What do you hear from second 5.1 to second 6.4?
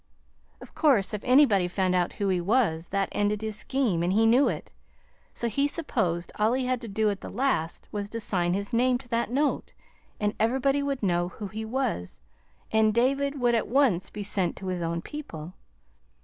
So he supposed